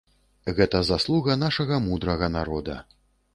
Гэта 0.59 0.79
заслуга 0.87 1.35
нашага 1.43 1.79
мудрага 1.89 2.31
народа. 2.39 2.81